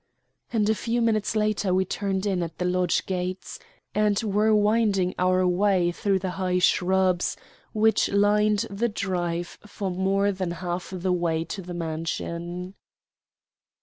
[0.51, 3.59] And a few minutes later we turned in at the lodge gates,
[3.93, 7.37] and were winding our way through the high shrubs
[7.71, 12.73] which lined the drive for more than half the way to the mansion.